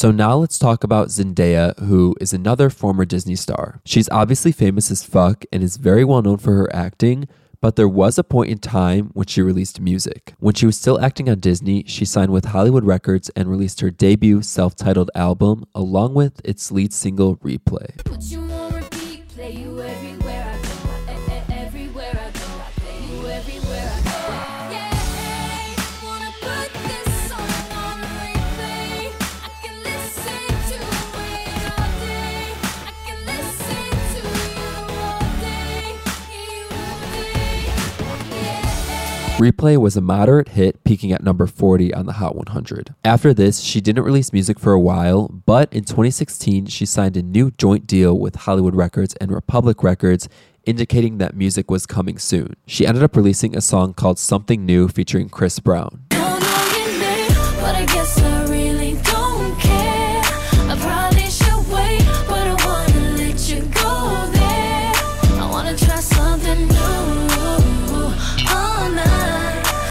So 0.00 0.10
now 0.10 0.36
let's 0.36 0.58
talk 0.58 0.82
about 0.82 1.08
Zendaya, 1.08 1.78
who 1.80 2.16
is 2.22 2.32
another 2.32 2.70
former 2.70 3.04
Disney 3.04 3.36
star. 3.36 3.82
She's 3.84 4.08
obviously 4.08 4.50
famous 4.50 4.90
as 4.90 5.04
fuck 5.04 5.44
and 5.52 5.62
is 5.62 5.76
very 5.76 6.04
well 6.04 6.22
known 6.22 6.38
for 6.38 6.54
her 6.54 6.74
acting, 6.74 7.28
but 7.60 7.76
there 7.76 7.86
was 7.86 8.16
a 8.16 8.24
point 8.24 8.48
in 8.48 8.56
time 8.60 9.10
when 9.12 9.26
she 9.26 9.42
released 9.42 9.78
music. 9.78 10.32
When 10.38 10.54
she 10.54 10.64
was 10.64 10.78
still 10.78 10.98
acting 10.98 11.28
on 11.28 11.40
Disney, 11.40 11.84
she 11.86 12.06
signed 12.06 12.32
with 12.32 12.46
Hollywood 12.46 12.84
Records 12.84 13.28
and 13.36 13.50
released 13.50 13.82
her 13.82 13.90
debut 13.90 14.40
self 14.40 14.74
titled 14.74 15.10
album 15.14 15.66
along 15.74 16.14
with 16.14 16.40
its 16.46 16.72
lead 16.72 16.94
single, 16.94 17.36
Replay. 17.36 18.49
Replay 39.40 39.78
was 39.78 39.96
a 39.96 40.02
moderate 40.02 40.48
hit, 40.48 40.84
peaking 40.84 41.12
at 41.12 41.22
number 41.22 41.46
40 41.46 41.94
on 41.94 42.04
the 42.04 42.12
Hot 42.12 42.36
100. 42.36 42.94
After 43.06 43.32
this, 43.32 43.60
she 43.60 43.80
didn't 43.80 44.04
release 44.04 44.34
music 44.34 44.60
for 44.60 44.74
a 44.74 44.78
while, 44.78 45.28
but 45.28 45.72
in 45.72 45.84
2016, 45.84 46.66
she 46.66 46.84
signed 46.84 47.16
a 47.16 47.22
new 47.22 47.50
joint 47.52 47.86
deal 47.86 48.18
with 48.18 48.36
Hollywood 48.36 48.76
Records 48.76 49.14
and 49.14 49.32
Republic 49.32 49.82
Records, 49.82 50.28
indicating 50.66 51.16
that 51.16 51.34
music 51.34 51.70
was 51.70 51.86
coming 51.86 52.18
soon. 52.18 52.52
She 52.66 52.86
ended 52.86 53.02
up 53.02 53.16
releasing 53.16 53.56
a 53.56 53.62
song 53.62 53.94
called 53.94 54.18
Something 54.18 54.66
New 54.66 54.88
featuring 54.88 55.30
Chris 55.30 55.58
Brown. 55.58 56.09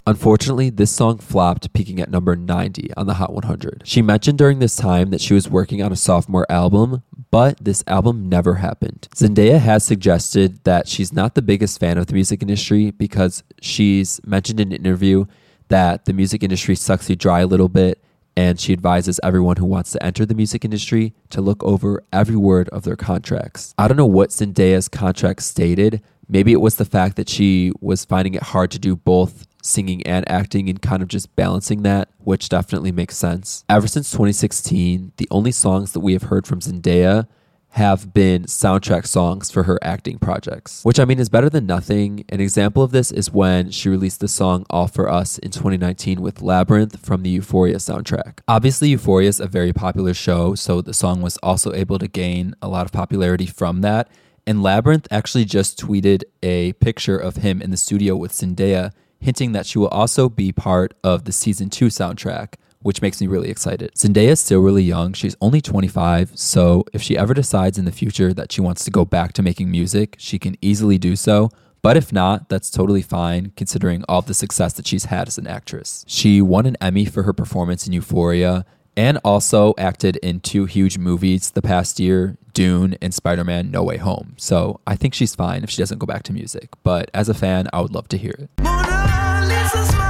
Unfortunately, 0.10 0.72
this 0.72 0.90
song 0.90 1.20
flopped, 1.20 1.72
peaking 1.72 2.00
at 2.00 2.10
number 2.10 2.36
90 2.36 2.96
on 2.98 3.06
the 3.06 3.14
Hot 3.14 3.32
100. 3.32 3.84
She 3.86 4.02
mentioned 4.02 4.40
during 4.40 4.58
this 4.58 4.76
time 4.76 5.12
that 5.12 5.22
she 5.22 5.36
was 5.36 5.48
working 5.48 5.84
on 5.84 5.92
a 5.92 5.96
sophomore 5.96 6.48
album, 6.50 7.04
but 7.30 7.64
this 7.64 7.84
album 7.86 8.28
never 8.28 8.56
happened. 8.56 9.08
Zendaya 9.14 9.60
has 9.60 9.86
suggested 9.86 10.64
that 10.64 10.88
she's 10.88 11.14
not 11.14 11.36
the 11.36 11.44
biggest 11.44 11.80
fan 11.80 12.00
of 12.00 12.08
the 12.08 12.16
music 12.16 12.42
industry 12.42 12.90
because 12.90 13.44
she's 13.62 14.20
mentioned 14.26 14.60
in 14.60 14.72
an 14.72 14.84
interview 14.84 15.26
that 15.68 16.06
the 16.06 16.14
music 16.14 16.42
industry 16.42 16.74
sucks 16.74 17.08
you 17.08 17.16
dry 17.16 17.42
a 17.42 17.46
little 17.46 17.70
bit 17.70 18.04
and 18.36 18.60
she 18.60 18.74
advises 18.74 19.20
everyone 19.22 19.58
who 19.58 19.66
wants 19.66 19.92
to 19.92 20.04
enter 20.04 20.26
the 20.26 20.34
music 20.34 20.66
industry 20.66 21.14
to 21.30 21.40
look 21.40 21.64
over 21.64 22.04
every 22.12 22.36
word 22.36 22.68
of 22.70 22.82
their 22.82 22.96
contracts. 22.96 23.76
I 23.78 23.88
don't 23.88 23.98
know 23.98 24.08
what 24.08 24.32
Zendaya's 24.32 24.88
contract 24.88 25.44
stated. 25.44 26.02
Maybe 26.28 26.52
it 26.52 26.62
was 26.62 26.78
the 26.78 26.86
fact 26.86 27.16
that 27.18 27.30
she 27.30 27.74
was 27.80 28.06
finding 28.06 28.34
it 28.34 28.42
hard 28.42 28.72
to 28.72 28.80
do 28.80 28.96
both 28.96 29.46
singing 29.70 30.06
and 30.06 30.30
acting 30.30 30.70
and 30.70 30.82
kind 30.82 31.02
of 31.02 31.08
just 31.08 31.36
balancing 31.36 31.84
that, 31.84 32.10
which 32.20 32.50
definitely 32.50 32.92
makes 32.92 33.16
sense. 33.16 33.64
Ever 33.70 33.88
since 33.88 34.12
2016, 34.12 35.14
the 35.18 35.28
only 35.32 35.52
songs 35.52 35.94
that 35.94 36.00
we 36.02 36.14
have 36.14 36.24
heard 36.24 36.48
from 36.48 36.60
Zendaya 36.60 37.28
have 37.74 38.14
been 38.14 38.44
soundtrack 38.44 39.06
songs 39.06 39.52
for 39.52 39.64
her 39.64 39.78
acting 39.84 40.18
projects, 40.18 40.84
which 40.84 41.00
I 41.00 41.06
mean 41.06 41.20
is 41.20 41.30
better 41.30 41.50
than 41.50 41.68
nothing. 41.68 42.26
An 42.30 42.42
example 42.42 42.82
of 42.82 42.92
this 42.92 43.12
is 43.12 43.32
when 43.32 43.70
she 43.70 43.90
released 43.90 44.22
the 44.22 44.28
song 44.28 44.66
All 44.70 44.88
for 44.88 45.08
Us 45.08 45.38
in 45.38 45.52
2019 45.52 46.20
with 46.22 46.40
Labrinth 46.40 47.00
from 47.00 47.22
the 47.22 47.30
Euphoria 47.30 47.76
soundtrack. 47.76 48.40
Obviously, 48.48 48.90
Euphoria 48.90 49.30
is 49.30 49.40
a 49.40 49.48
very 49.48 49.72
popular 49.72 50.16
show, 50.16 50.56
so 50.56 50.82
the 50.82 50.94
song 50.94 51.22
was 51.22 51.38
also 51.38 51.74
able 51.74 52.00
to 52.00 52.08
gain 52.08 52.56
a 52.62 52.68
lot 52.68 52.86
of 52.86 52.92
popularity 52.92 53.46
from 53.46 53.82
that. 53.82 54.10
And 54.48 54.60
Labrinth 54.60 55.06
actually 55.12 55.46
just 55.46 55.80
tweeted 55.80 56.24
a 56.42 56.74
picture 56.74 57.18
of 57.18 57.38
him 57.38 57.62
in 57.62 57.70
the 57.70 57.78
studio 57.78 58.16
with 58.16 58.32
Zendaya 58.32 58.92
hinting 59.20 59.52
that 59.52 59.66
she 59.66 59.80
will 59.80 59.88
also 59.90 60.30
be 60.30 60.52
part 60.52 60.94
of 61.04 61.26
the 61.26 61.32
season 61.32 61.70
two 61.70 61.88
soundtrack, 61.88 62.56
which 62.82 63.02
makes 63.02 63.20
me 63.20 63.28
really 63.28 63.50
excited. 63.50 63.94
Zendaya 63.96 64.30
is 64.30 64.40
still 64.40 64.62
really 64.62 64.84
young. 64.84 65.14
She's 65.14 65.36
only 65.42 65.62
25, 65.62 66.32
so 66.36 66.86
if 66.94 67.02
she 67.02 67.18
ever 67.18 67.34
decides 67.34 67.78
in 67.78 67.86
the 67.86 67.92
future 67.92 68.34
that 68.34 68.52
she 68.52 68.62
wants 68.62 68.84
to 68.86 68.92
go 68.92 69.06
back 69.06 69.34
to 69.34 69.42
making 69.42 69.70
music, 69.70 70.16
she 70.18 70.40
can 70.40 70.56
easily 70.62 70.98
do 70.98 71.16
so. 71.16 71.50
But 71.82 71.96
if 71.96 72.12
not, 72.12 72.50
that's 72.50 72.70
totally 72.70 73.02
fine 73.02 73.54
considering 73.56 74.04
all 74.10 74.22
the 74.22 74.34
success 74.34 74.74
that 74.74 74.88
she's 74.88 75.06
had 75.06 75.28
as 75.28 75.38
an 75.38 75.48
actress. 75.48 76.04
She 76.08 76.42
won 76.42 76.66
an 76.66 76.76
Emmy 76.82 77.06
for 77.06 77.24
her 77.24 77.34
performance 77.34 77.88
in 77.88 77.94
Euphoria 77.94 78.66
and 78.98 79.18
also 79.24 79.74
acted 79.78 80.18
in 80.18 80.42
two 80.42 80.66
huge 80.66 80.98
movies 80.98 81.52
the 81.52 81.62
past 81.62 82.00
year 82.00 82.38
Dune 82.54 82.98
and 83.02 83.14
Spider 83.14 83.46
Man 83.46 83.72
No 83.72 83.84
Way 83.84 83.96
Home. 83.96 84.34
So 84.38 84.82
I 84.86 84.98
think 84.98 85.14
she's 85.14 85.36
fine 85.36 85.64
if 85.64 85.70
she 85.70 85.82
doesn't 85.82 86.00
go 86.00 86.06
back 86.06 86.24
to 86.24 86.34
music. 86.34 86.70
But 86.84 87.10
as 87.14 87.30
a 87.30 87.34
fan, 87.34 87.70
I 87.72 87.80
would 87.80 87.94
love 87.94 88.10
to 88.10 88.18
hear 88.18 88.36
it. 88.38 88.69
This 89.72 89.88
is 89.88 89.96
my 89.96 90.09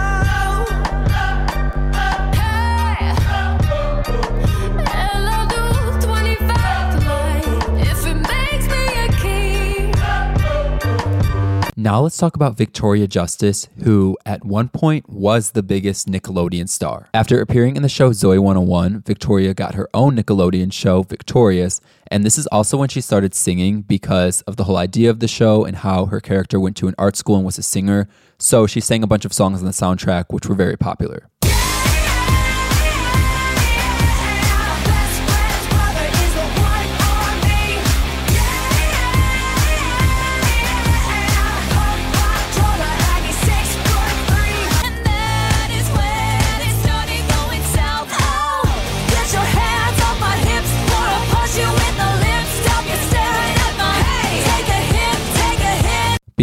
Now 11.80 12.02
let's 12.02 12.18
talk 12.18 12.36
about 12.36 12.58
Victoria 12.58 13.08
Justice, 13.08 13.70
who 13.86 14.18
at 14.26 14.44
one 14.44 14.68
point 14.68 15.08
was 15.08 15.52
the 15.52 15.64
biggest 15.64 16.10
Nickelodeon 16.10 16.68
star. 16.68 17.08
After 17.14 17.40
appearing 17.40 17.78
in 17.78 17.84
the 17.84 17.88
show 17.88 18.10
Zoey 18.10 18.38
101, 18.38 19.04
Victoria 19.04 19.54
got 19.54 19.76
her 19.76 19.88
own 19.94 20.18
Nickelodeon 20.18 20.74
show, 20.74 21.04
Victorious, 21.04 21.80
and 22.12 22.26
this 22.26 22.38
is 22.38 22.48
also 22.48 22.76
when 22.76 22.90
she 22.90 23.00
started 23.00 23.34
singing 23.34 23.84
because 23.84 24.42
of 24.42 24.58
the 24.58 24.66
whole 24.66 24.76
idea 24.76 25.10
of 25.10 25.22
the 25.22 25.28
show 25.30 25.64
and 25.64 25.78
how 25.78 26.08
her 26.08 26.20
character 26.20 26.60
went 26.60 26.76
to 26.76 26.90
an 26.90 26.96
art 26.98 27.16
school 27.16 27.38
and 27.38 27.46
was 27.46 27.58
a 27.58 27.64
singer. 27.64 28.10
So 28.40 28.68
she 28.68 28.82
sang 28.82 29.02
a 29.02 29.08
bunch 29.08 29.24
of 29.24 29.32
songs 29.32 29.60
on 29.60 29.66
the 29.66 29.72
soundtrack, 29.72 30.34
which 30.34 30.48
were 30.48 30.56
very 30.56 30.76
popular. 30.76 31.30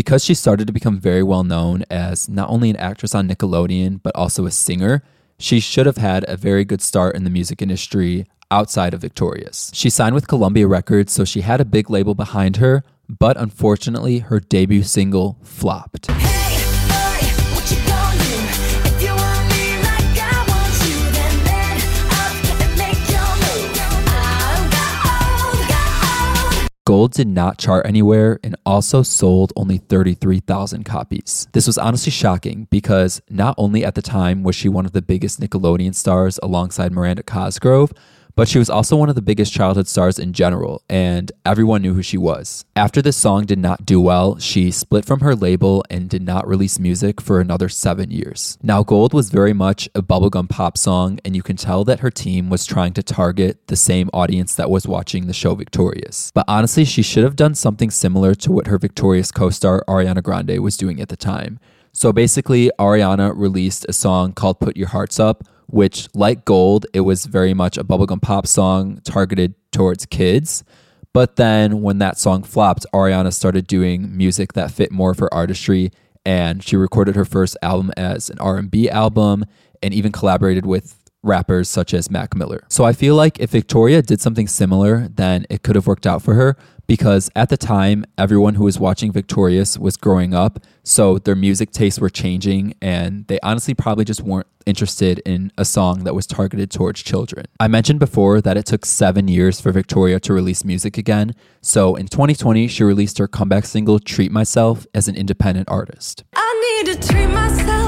Because 0.07 0.25
she 0.25 0.35
started 0.35 0.69
to 0.69 0.73
become 0.73 1.01
very 1.01 1.25
well 1.25 1.43
known 1.43 1.83
as 1.91 2.29
not 2.29 2.49
only 2.49 2.71
an 2.71 2.77
actress 2.77 3.13
on 3.13 3.29
Nickelodeon, 3.29 4.01
but 4.05 4.15
also 4.15 4.47
a 4.47 4.53
singer, 4.53 5.03
she 5.37 5.59
should 5.59 5.85
have 5.85 5.97
had 5.97 6.25
a 6.29 6.37
very 6.37 6.65
good 6.65 6.81
start 6.81 7.17
in 7.17 7.25
the 7.25 7.31
music 7.31 7.61
industry 7.61 8.25
outside 8.49 8.95
of 8.95 9.01
Victorious. 9.01 9.69
She 9.75 9.91
signed 9.91 10.15
with 10.15 10.29
Columbia 10.29 10.69
Records, 10.69 11.13
so 11.13 11.25
she 11.25 11.41
had 11.41 11.61
a 11.61 11.65
big 11.65 11.91
label 11.91 12.15
behind 12.15 12.59
her, 12.59 12.85
but 13.09 13.37
unfortunately, 13.37 14.21
her 14.21 14.39
debut 14.39 14.85
single 14.85 15.39
flopped. 15.43 16.09
Gold 26.87 27.15
did 27.15 27.27
not 27.27 27.59
chart 27.59 27.85
anywhere 27.85 28.39
and 28.45 28.55
also 28.65 29.03
sold 29.03 29.53
only 29.57 29.79
33,000 29.79 30.85
copies. 30.85 31.49
This 31.51 31.67
was 31.67 31.79
honestly 31.79 32.13
shocking 32.13 32.69
because 32.71 33.21
not 33.29 33.57
only 33.59 33.85
at 33.85 33.97
the 33.97 34.03
time 34.03 34.45
was 34.45 34.55
she 34.55 34.69
one 34.69 34.87
of 34.87 34.93
the 34.93 35.03
biggest 35.03 35.41
Nickelodeon 35.41 35.97
stars 35.97 36.39
alongside 36.45 36.93
Miranda 36.93 37.25
Cosgrove, 37.25 37.93
but 38.37 38.49
she 38.49 38.59
was 38.59 38.69
also 38.69 38.97
one 38.97 39.09
of 39.09 39.15
the 39.15 39.23
biggest 39.23 39.53
childhood 39.53 39.89
stars 39.89 40.19
in 40.19 40.35
general, 40.35 40.83
and 40.91 41.33
everyone 41.47 41.81
knew 41.81 41.95
who 41.95 42.03
she 42.03 42.19
was. 42.19 42.67
After 42.77 43.01
this 43.01 43.17
song 43.17 43.47
did 43.47 43.59
not 43.59 43.87
do 43.87 43.99
well, 43.99 44.39
she 44.39 44.71
split 44.71 45.07
from 45.07 45.21
her 45.21 45.35
label 45.35 45.83
and 45.89 46.09
did 46.11 46.23
not 46.23 46.47
release 46.47 46.79
music 46.79 47.21
for 47.21 47.41
another 47.41 47.71
seven 47.71 48.11
years. 48.11 48.59
Now, 48.63 48.83
Gold 48.83 49.15
was 49.15 49.31
very 49.31 49.55
much 49.55 49.89
a 49.95 50.03
bubblegum 50.03 50.51
pop 50.51 50.77
song, 50.77 51.19
and 51.25 51.35
you 51.35 51.43
can 51.43 51.57
tell 51.57 51.83
that 51.85 52.01
her 52.01 52.11
team 52.11 52.51
was 52.51 52.67
trying 52.67 52.93
to 52.93 53.03
target 53.03 53.67
the 53.69 53.77
same 53.77 54.11
audience 54.13 54.55
that 54.55 54.71
was 54.71 54.87
watching 54.87 55.27
the 55.27 55.33
show 55.33 55.55
Victorious. 55.55 56.31
But 56.35 56.45
honestly, 56.47 56.85
she 56.85 57.03
should 57.03 57.25
have 57.25 57.37
done 57.37 57.55
something 57.55 57.91
similar 57.91 58.35
to 58.35 58.53
what 58.53 58.67
her 58.67 58.79
Victorious 58.79 59.33
co 59.33 59.49
star 59.49 59.83
Ariana 59.89 60.23
Grande 60.23 60.61
was 60.61 60.77
doing 60.77 61.01
at 61.01 61.09
the 61.09 61.17
time. 61.17 61.59
So 61.93 62.13
basically, 62.13 62.71
Ariana 62.79 63.33
released 63.35 63.87
a 63.89 63.95
song 63.95 64.35
called 64.35 64.61
Put 64.61 64.77
Your 64.77 64.89
Hearts 64.89 65.19
Up 65.19 65.45
which, 65.67 66.09
like 66.15 66.45
Gold, 66.45 66.87
it 66.93 67.01
was 67.01 67.27
very 67.27 67.55
much 67.55 67.77
a 67.77 67.85
bubblegum 67.85 68.23
pop 68.23 68.47
song 68.47 69.01
targeted 69.05 69.55
towards 69.73 70.07
kids. 70.07 70.65
But 71.13 71.37
then 71.37 71.83
when 71.83 71.99
that 71.99 72.19
song 72.19 72.43
flopped, 72.43 72.85
Ariana 72.93 73.33
started 73.33 73.67
doing 73.67 74.17
music 74.17 74.53
that 74.53 74.71
fit 74.71 74.93
more 74.93 75.11
of 75.11 75.19
her 75.19 75.33
artistry 75.33 75.91
and 76.27 76.63
she 76.63 76.77
recorded 76.77 77.15
her 77.15 77.25
first 77.25 77.57
album 77.63 77.93
as 77.97 78.29
an 78.29 78.39
R&B 78.41 78.91
album 78.91 79.45
and 79.81 79.95
even 79.95 80.11
collaborated 80.11 80.67
with 80.67 81.06
rappers 81.27 81.69
such 81.69 81.93
as 81.93 82.11
Mac 82.11 82.35
Miller. 82.35 82.65
So 82.69 82.85
I 82.85 82.93
feel 82.93 83.15
like 83.15 83.39
if 83.41 83.51
Victoria 83.51 84.03
did 84.03 84.21
something 84.21 84.47
similar, 84.49 85.09
then 85.09 85.47
it 85.51 85.63
could 85.63 85.77
have 85.77 85.87
worked 85.87 86.07
out 86.07 86.23
for 86.23 86.35
her 86.35 86.57
because 86.87 87.31
at 87.35 87.49
the 87.49 87.57
time, 87.57 88.05
everyone 88.17 88.55
who 88.55 88.65
was 88.65 88.79
watching 88.79 89.13
Victorious 89.13 89.79
was 89.79 89.97
growing 89.97 90.35
up. 90.35 90.61
So 90.85 91.19
their 91.19 91.35
music 91.35 91.73
tastes 91.73 91.99
were 91.99 92.09
changing, 92.09 92.75
and 92.81 93.27
they 93.27 93.41
honestly 93.43 93.75
probably 93.75 94.05
just 94.05 94.23
weren't 94.23 94.47
interested 94.67 95.21
in 95.21 95.53
a 95.59 95.65
song 95.65 96.05
that 96.05 96.15
was 96.15 96.27
targeted 96.27 96.71
towards 96.71 97.03
children. 97.03 97.47
I 97.59 97.69
mentioned 97.69 97.99
before 97.99 98.41
that 98.41 98.57
it 98.57 98.67
took 98.67 98.85
seven 98.85 99.29
years 99.29 99.61
for 99.61 99.73
Victoria 99.73 100.21
to 100.21 100.33
release 100.33 100.65
music 100.65 100.97
again. 100.97 101.35
So 101.61 101.95
in 101.97 102.07
2020, 102.07 102.69
she 102.69 102.85
released 102.85 103.19
her 103.19 103.29
comeback 103.29 103.65
single, 103.65 103.99
Treat 103.99 104.31
Myself, 104.31 104.87
as 104.95 105.09
an 105.09 105.17
independent 105.17 105.69
artist. 105.69 106.25
I 106.35 106.83
need 106.85 107.01
to 107.01 107.09
treat 107.09 107.29
myself 107.29 107.86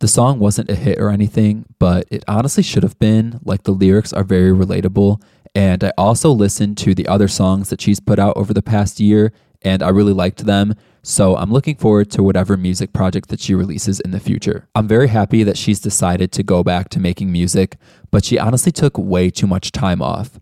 The 0.00 0.08
song 0.08 0.38
wasn't 0.38 0.70
a 0.70 0.76
hit 0.76 1.00
or 1.00 1.10
anything, 1.10 1.64
but 1.80 2.06
it 2.10 2.24
honestly 2.28 2.62
should 2.62 2.84
have 2.84 2.98
been. 3.00 3.40
Like 3.44 3.64
the 3.64 3.72
lyrics 3.72 4.12
are 4.12 4.22
very 4.22 4.52
relatable. 4.52 5.20
And 5.54 5.82
I 5.82 5.92
also 5.98 6.30
listened 6.30 6.78
to 6.78 6.94
the 6.94 7.08
other 7.08 7.26
songs 7.26 7.70
that 7.70 7.80
she's 7.80 7.98
put 7.98 8.18
out 8.18 8.36
over 8.36 8.54
the 8.54 8.62
past 8.62 9.00
year, 9.00 9.32
and 9.62 9.82
I 9.82 9.88
really 9.88 10.12
liked 10.12 10.46
them. 10.46 10.76
So 11.02 11.36
I'm 11.36 11.50
looking 11.50 11.74
forward 11.74 12.10
to 12.12 12.22
whatever 12.22 12.56
music 12.56 12.92
project 12.92 13.28
that 13.30 13.40
she 13.40 13.54
releases 13.54 13.98
in 13.98 14.12
the 14.12 14.20
future. 14.20 14.68
I'm 14.74 14.86
very 14.86 15.08
happy 15.08 15.42
that 15.42 15.56
she's 15.56 15.80
decided 15.80 16.30
to 16.32 16.42
go 16.42 16.62
back 16.62 16.90
to 16.90 17.00
making 17.00 17.32
music, 17.32 17.76
but 18.12 18.24
she 18.24 18.38
honestly 18.38 18.70
took 18.70 18.96
way 18.96 19.30
too 19.30 19.46
much 19.46 19.72
time 19.72 20.00
off. 20.00 20.38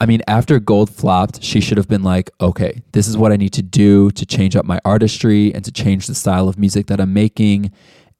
I 0.00 0.06
mean, 0.06 0.20
after 0.26 0.58
Gold 0.58 0.90
flopped, 0.90 1.42
she 1.42 1.60
should 1.60 1.78
have 1.78 1.88
been 1.88 2.02
like, 2.02 2.30
okay, 2.40 2.82
this 2.92 3.06
is 3.06 3.16
what 3.16 3.32
I 3.32 3.36
need 3.36 3.52
to 3.54 3.62
do 3.62 4.10
to 4.12 4.26
change 4.26 4.56
up 4.56 4.64
my 4.64 4.80
artistry 4.84 5.54
and 5.54 5.64
to 5.64 5.72
change 5.72 6.06
the 6.06 6.14
style 6.14 6.48
of 6.48 6.58
music 6.58 6.86
that 6.88 7.00
I'm 7.00 7.12
making. 7.12 7.72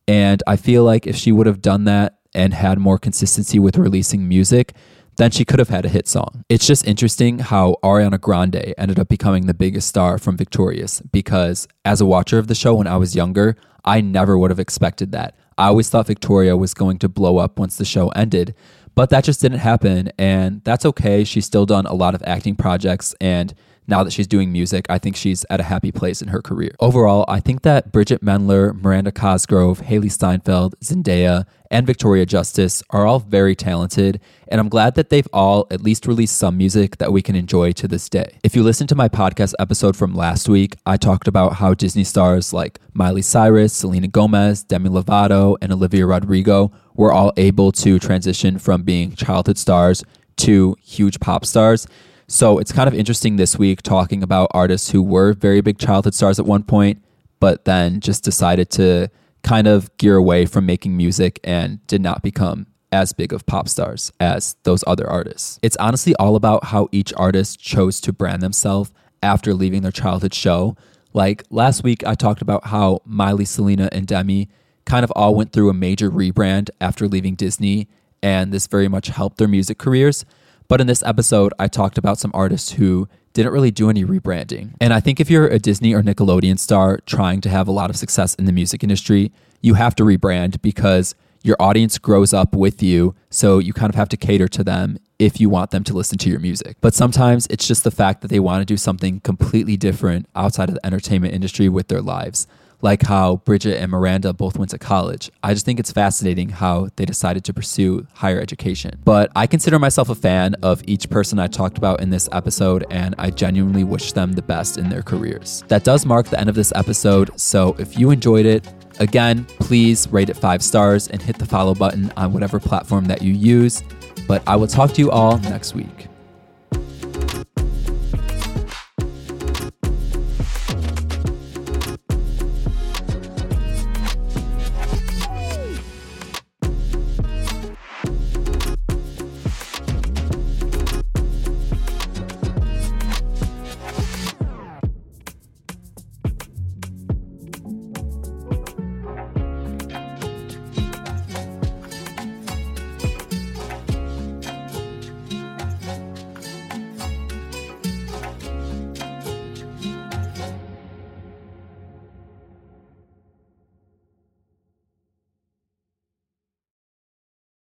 And 0.09 0.43
I 0.47 0.57
feel 0.57 0.85
like 0.85 1.07
if 1.07 1.17
she 1.17 1.33
would 1.33 1.47
have 1.47 1.61
done 1.61 1.85
that 1.85 2.19
and 2.35 2.55
had 2.55 2.79
more 2.79 2.99
consistency 2.99 3.59
with 3.59 3.77
releasing 3.77 4.29
music, 4.29 4.75
then 5.17 5.31
she 5.31 5.45
could 5.45 5.59
have 5.59 5.71
had 5.71 5.85
a 5.85 5.89
hit 5.89 6.07
song. 6.07 6.45
It's 6.49 6.67
just 6.67 6.87
interesting 6.87 7.39
how 7.39 7.77
Ariana 7.83 8.21
Grande 8.21 8.75
ended 8.77 8.99
up 8.99 9.09
becoming 9.09 9.47
the 9.47 9.55
biggest 9.55 9.89
star 9.89 10.19
from 10.19 10.37
Victorious 10.37 11.01
because 11.01 11.67
as 11.85 12.01
a 12.01 12.07
watcher 12.07 12.39
of 12.39 12.49
the 12.49 12.55
show 12.55 12.75
when 12.75 12.87
I 12.87 12.97
was 12.99 13.17
younger, 13.17 13.57
I 13.85 14.01
never 14.01 14.37
would 14.37 14.51
have 14.51 14.61
expected 14.61 15.13
that. 15.13 15.35
I 15.57 15.69
always 15.69 15.89
thought 15.89 16.07
Victoria 16.07 16.57
was 16.57 16.75
going 16.75 16.99
to 16.99 17.09
blow 17.09 17.39
up 17.39 17.59
once 17.59 17.77
the 17.77 17.85
show 17.87 18.09
ended, 18.09 18.55
but 18.95 19.09
that 19.11 19.25
just 19.25 19.41
didn't 19.41 19.61
happen. 19.61 20.11
And 20.19 20.63
that's 20.65 20.85
okay. 20.85 21.25
She's 21.25 21.47
still 21.47 21.65
done 21.65 21.87
a 21.87 21.95
lot 21.95 22.15
of 22.15 22.23
acting 22.27 22.57
projects 22.57 23.15
and 23.21 23.55
now 23.87 24.03
that 24.03 24.13
she's 24.13 24.27
doing 24.27 24.53
music, 24.53 24.87
I 24.89 24.99
think 24.99 25.17
she's 25.17 25.45
at 25.51 25.61
a 25.61 25.65
happy 25.65 25.93
place 25.93 26.21
in 26.23 26.29
her 26.29 26.43
career. 26.43 26.73
Overall, 26.81 27.25
I 27.29 27.41
think 27.41 27.63
that 27.63 27.93
Bridgit 27.93 28.19
Mendler, 28.19 28.75
Miranda 28.81 29.13
Cosgrove, 29.13 29.81
Hailee 29.83 30.11
Steinfeld, 30.11 30.79
Zendaya, 30.81 31.47
and 31.71 31.87
Victoria 31.87 32.27
Justice 32.27 32.83
are 32.91 33.07
all 33.07 33.19
very 33.19 33.55
talented, 33.55 34.21
and 34.49 34.61
I'm 34.61 34.69
glad 34.69 34.95
that 34.95 35.11
they've 35.11 35.27
all 35.33 35.67
at 35.71 35.81
least 35.81 36.07
released 36.07 36.37
some 36.39 36.57
music 36.57 36.99
that 36.99 37.13
we 37.13 37.23
can 37.23 37.35
enjoy 37.35 37.73
to 37.73 37.89
this 37.89 38.09
day. 38.09 38.39
If 38.45 38.55
you 38.55 38.63
listen 38.63 38.87
to 38.89 38.95
my 38.95 39.09
podcast 39.09 39.55
episode 39.59 39.97
from 39.97 40.15
last 40.15 40.49
week, 40.49 40.77
I 40.87 40.97
talked 40.97 41.27
about 41.27 41.55
how 41.55 41.75
Disney 41.75 42.05
stars 42.05 42.53
like 42.53 42.79
Miley 42.93 43.23
Cyrus, 43.23 43.73
Selena 43.73 44.09
Gomez, 44.09 44.63
Demi 44.63 44.91
Lovato, 44.91 45.57
and 45.61 45.73
Olivia 45.73 46.07
Rodrigo 46.07 46.71
were 46.95 47.13
all 47.13 47.33
able 47.37 47.73
to 47.73 47.99
transition 47.99 48.59
from 48.59 48.83
being 48.83 49.15
childhood 49.15 49.59
stars 49.59 50.05
to 50.37 50.77
huge 50.83 51.19
pop 51.21 51.45
stars. 51.45 51.87
So 52.29 52.59
it's 52.59 52.73
kind 52.73 52.89
of 52.89 52.95
interesting 52.95 53.37
this 53.37 53.57
week 53.57 53.83
talking 53.83 54.23
about 54.23 54.51
artists 54.53 54.91
who 54.91 55.01
were 55.01 55.33
very 55.33 55.61
big 55.61 55.79
childhood 55.79 56.15
stars 56.15 56.41
at 56.41 56.47
one 56.47 56.65
point, 56.65 57.03
but 57.39 57.65
then 57.65 58.01
just 58.01 58.25
decided 58.25 58.69
to 58.71 59.09
kind 59.43 59.69
of 59.69 59.97
gear 59.97 60.17
away 60.17 60.45
from 60.45 60.67
making 60.67 60.97
music 60.97 61.39
and 61.45 61.87
did 61.87 62.01
not 62.01 62.23
become 62.23 62.67
as 62.91 63.13
big 63.13 63.33
of 63.33 63.47
pop 63.47 63.69
stars 63.69 64.13
as 64.19 64.57
those 64.65 64.83
other 64.89 65.09
artists. 65.09 65.61
It's 65.63 65.77
honestly 65.77 66.17
all 66.17 66.35
about 66.35 66.65
how 66.65 66.89
each 66.91 67.13
artist 67.17 67.61
chose 67.61 68.01
to 68.01 68.13
brand 68.13 68.43
themselves 68.43 68.91
after 69.23 69.55
leaving 69.55 69.83
their 69.83 69.93
childhood 69.93 70.35
show. 70.35 70.77
Like 71.13 71.45
last 71.51 71.85
week, 71.85 72.05
I 72.05 72.15
talked 72.15 72.43
about 72.43 72.67
how 72.67 73.03
Miley, 73.05 73.45
Selena, 73.45 73.89
and 73.93 74.05
Demi 74.05 74.49
kind 74.85 75.05
of 75.05 75.13
all 75.15 75.35
went 75.35 75.53
through 75.53 75.71
a 75.71 75.75
major 75.75 76.11
rebrand 76.11 76.71
after 76.81 77.07
leaving 77.07 77.37
Disney, 77.37 77.89
and 78.21 78.53
this 78.53 78.67
very 78.67 78.89
much 78.89 79.09
helped 79.09 79.39
their 79.39 79.49
music 79.49 79.79
careers. 79.79 80.25
But 80.69 80.81
in 80.81 80.87
this 80.87 81.03
episode, 81.03 81.53
I 81.59 81.69
talked 81.69 81.99
about 81.99 82.19
some 82.19 82.31
artists 82.35 82.73
who 82.73 83.09
didn't 83.33 83.53
really 83.53 83.71
do 83.71 83.91
any 83.91 84.05
rebranding. 84.05 84.75
And 84.81 84.93
I 84.93 85.01
think 85.01 85.21
if 85.21 85.31
you're 85.31 85.47
a 85.47 85.59
Disney 85.59 85.95
or 85.95 86.03
Nickelodeon 86.03 86.59
star 86.59 86.99
trying 87.07 87.41
to 87.43 87.49
have 87.51 87.69
a 87.69 87.73
lot 87.73 87.91
of 87.91 87.97
success 87.97 88.35
in 88.35 88.47
the 88.47 88.53
music 88.53 88.83
industry, 88.83 89.31
you 89.61 89.75
have 89.75 89.95
to 89.97 90.05
rebrand 90.05 90.63
because 90.63 91.15
your 91.43 91.57
audience 91.61 91.99
grows 91.99 92.33
up 92.33 92.55
with 92.55 92.83
you. 92.83 93.15
So 93.31 93.59
you 93.59 93.73
kind 93.73 93.91
of 93.91 93.95
have 93.95 94.09
to 94.09 94.17
cater 94.17 94.49
to 94.49 94.65
them 94.65 94.99
if 95.19 95.41
you 95.41 95.49
want 95.49 95.71
them 95.71 95.85
to 95.85 95.95
listen 95.95 96.19
to 96.19 96.31
your 96.31 96.41
music. 96.41 96.77
But 96.81 96.95
sometimes 96.95 97.47
it's 97.49 97.67
just 97.67 97.85
the 97.85 97.91
fact 97.91 98.23
that 98.23 98.29
they 98.29 98.41
want 98.41 98.63
to 98.63 98.65
do 98.65 98.77
something 98.77 99.21
completely 99.21 99.77
different 99.77 100.27
outside 100.35 100.69
of 100.69 100.75
the 100.75 100.85
entertainment 100.85 101.35
industry 101.35 101.69
with 101.69 101.89
their 101.89 102.03
lives 102.03 102.47
like 102.83 103.03
how 103.03 103.43
Bridgit 103.45 103.81
and 103.81 103.91
Miranda 103.91 104.33
both 104.33 104.59
went 104.59 104.71
to 104.71 104.79
college. 104.79 105.31
I 105.43 105.55
just 105.55 105.65
think 105.65 105.81
it's 105.81 105.93
fascinating 105.93 106.51
how 106.51 106.89
they 106.97 107.05
decided 107.05 107.45
to 107.45 107.55
pursue 107.55 108.07
higher 108.15 108.41
education. 108.41 109.01
But 109.05 109.31
I 109.35 109.47
consider 109.47 109.79
myself 109.79 110.09
a 110.09 110.15
fan 110.15 110.55
of 110.63 110.83
each 110.87 111.11
person 111.11 111.39
I 111.39 111.47
talked 111.47 111.79
about 111.79 112.01
in 112.01 112.11
this 112.11 112.29
episode, 112.33 112.85
and 112.91 113.15
I 113.19 113.31
genuinely 113.31 113.85
wish 113.85 114.13
them 114.13 114.33
the 114.33 114.43
best 114.43 114.79
in 114.79 114.89
their 114.89 115.03
careers. 115.03 115.65
That 115.69 115.85
does 115.85 116.07
mark 116.07 116.29
the 116.29 116.39
end 116.39 116.49
of 116.49 116.55
this 116.55 116.73
episode, 116.75 117.39
so 117.41 117.75
if 117.79 117.99
you 117.99 118.11
enjoyed 118.11 118.47
it, 118.47 118.67
Again, 118.99 119.45
please 119.61 120.09
rate 120.11 120.31
it 120.31 120.37
five 120.37 120.63
stars 120.63 121.09
and 121.09 121.21
hit 121.21 121.39
the 121.39 121.45
follow 121.45 121.75
button 121.75 122.13
on 122.17 122.33
whatever 122.33 122.59
platform 122.59 123.05
that 123.07 123.23
you 123.23 123.33
use. 123.33 123.83
But 124.27 124.43
I 124.47 124.57
will 124.57 124.67
talk 124.67 124.93
to 124.95 125.01
you 125.03 125.11
all 125.11 125.39
next 125.39 125.75
week. 125.75 126.09